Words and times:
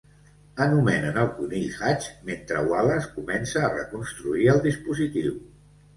Anomenen 0.63 1.19
el 1.23 1.27
conill 1.33 1.75
Hutch 1.75 2.07
mentre 2.29 2.63
Wallace 2.71 3.11
comença 3.19 3.63
a 3.69 3.73
reconstruir 3.77 4.49
el 4.55 4.63
dispositiu. 4.69 5.41